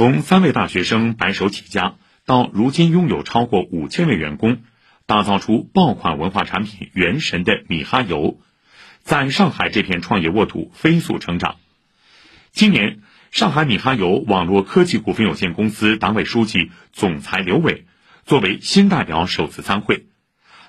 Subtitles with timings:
[0.00, 4.62] 从三位大学生白手起家，到如今拥有超过五千位员工，
[5.04, 8.40] 打造出爆款文化产品“原神”的米哈游，
[9.02, 11.56] 在上海这片创业沃土飞速成长。
[12.50, 13.00] 今年，
[13.30, 17.84] 上海米哈游网络科技股份有限公司党委书记、总裁刘伟
[18.24, 20.06] 作为新代表首次参会。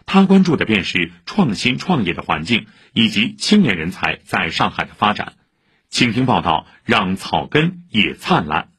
[0.06, 5.36] 他关注的便是创新创业的环境以及青年人才在上海的发展。
[5.88, 8.71] 请听报道，让草根也灿烂。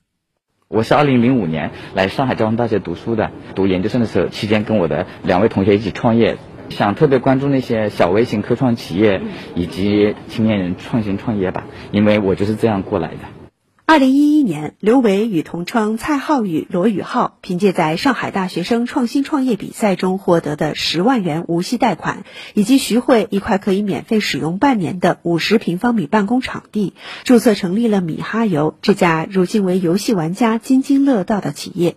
[0.73, 6.39] 我是二零零五年来上海交通大学读书的，读研究生的时候，期间跟我的两位同学一起创业，
[6.71, 9.21] 想特别关注那些小微型科创企业
[9.55, 13.42] 以及青年人创新创业吧，因为我就是这样过来的。
[13.93, 22.25] 二零一一年，刘伟与同窗蔡浩宇、罗宇浩凭借在上海大学生创新创业比赛中获得的十万元无息贷款，
[22.55, 31.97] 以及徐汇一块可以免费使用半年的五十平方米办公场地，注册成立了米哈游这家如今为游戏玩家津津乐道的企业。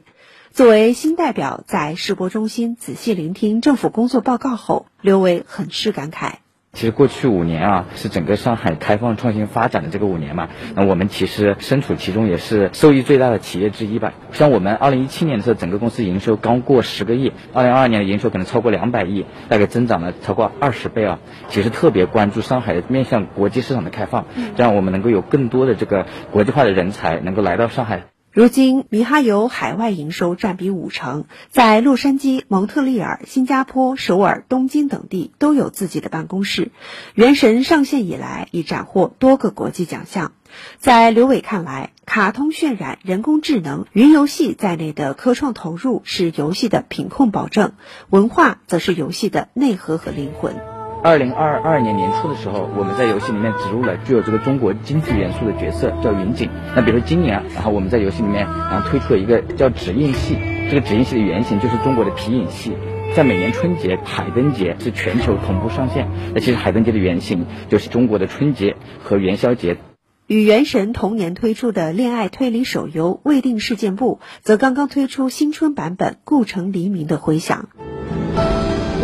[0.51, 6.44] 作为新代表，在世博中心仔细聆听政府工作报告后，刘伟很是感慨。
[6.75, 10.49] 其实过去五年啊，是整个上海开放创新发展的这个五年嘛。
[10.75, 14.13] 那我们其实身处其中，也是受益最大的企业之一吧。
[14.33, 21.19] 像我们二零一七年的时候，整个公司营收刚过十个亿，二零二二年的营收可能超过两百亿，大概增长了超过二十倍啊。
[21.47, 24.25] 其实特别关注上海面向国际市场的开放，
[24.57, 28.14] 这样我们能够有更多的这个国际化的人才能够来到上海。
[28.35, 36.73] 如今，米哈游海外营收占比五成，在洛杉矶、蒙特利尔、新加坡、首尔、东京等地都有自己的办公室。
[37.13, 40.33] 原神上线以来，已斩获多个国际奖项。
[40.79, 47.71] 在刘伟看来，卡通渲染、人工智能、云游戏在内的科创投入是游戏的品控保证，
[48.09, 50.74] 文化则是游戏的内核和灵魂。
[51.05, 56.49] 二零二二年年初的时候，我们在游戏里面植入了具有这个中国京剧元素的角色，叫云锦。
[56.75, 60.35] 那比如说今年，然后我们在游戏里面，然后推出了一个叫纸印戏。
[60.67, 62.75] 这个纸印戏的原型就是中国的皮影戏，
[63.15, 66.09] 在每年春节、海灯节是全球同步上线。
[66.33, 69.77] 那其实海灯节的原型就是中国的春节和元宵节。
[70.25, 77.69] 与原神同年推出的恋爱推理手游《未定事件簿》，则刚刚推出新春版本《故城黎明》的回响。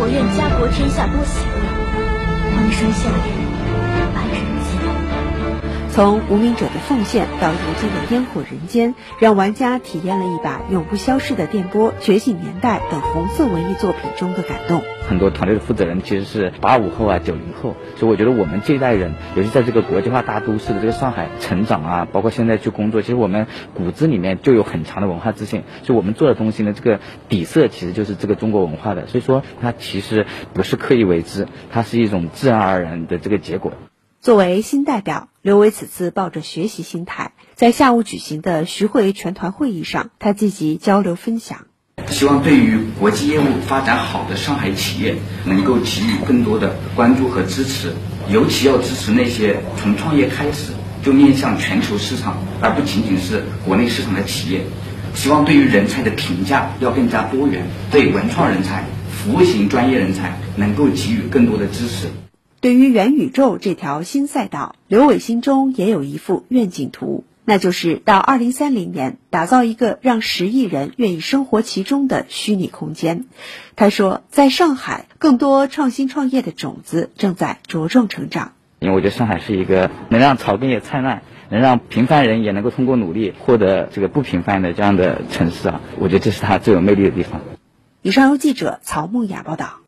[0.04, 1.46] 我愿家国天下多喜
[2.72, 3.41] 声夏日，安人间。
[5.92, 14.82] 从无名者的奉献到如今的烟火人间，让玩家体验了一把永不消逝的电波、觉醒年代等红色文艺作品中的感动。
[15.06, 25.62] 很多团队的负责人其实是八五后啊、九零后，所以我觉得我们这一代人，尤其在这个国际化大都市的这个上海成长啊，包括现在去工作，其实我们骨子里面就有很强的文化自信。
[25.82, 29.06] 所以我们做的东西呢，这个底色其实就是这个中国文化的。
[29.08, 33.72] 所以说，它其实不是刻意为之，它是一种自然而然的这个结果。
[34.22, 41.66] 作为新代表，刘伟此次抱着学习心态，在下午举行的徐汇全团会议上，他积极交流分享。
[42.06, 47.94] 希望对于国际业务发展好的上海企业，能够给予更多的关注和支持，
[48.30, 50.70] 尤其要支持那些从创业开始
[51.02, 54.60] 就面向全球市场，而不仅仅是国内市场的企业。
[55.16, 62.06] 希望对于人才的评价要更加多元，对文创人才、服务型专业人才能够给予更多的支持。
[62.62, 67.24] 对于元宇宙这条新赛道，刘伟心中也有一幅愿景图。
[67.44, 73.24] 那就是到二零三零年，打造一个让十亿人愿意生活其中的虚拟空间。
[73.74, 78.52] 他说，在上海，更多创新创业的种子正在茁壮成长。
[78.78, 85.80] 因为我觉得上海是一个能让草根也灿烂，能让平凡人也能够通过努力获得这个不平凡的这样的城市啊！
[85.98, 87.40] 我觉得这是它最有魅力的地方。
[88.02, 89.81] 以上由记者曹梦雅报道。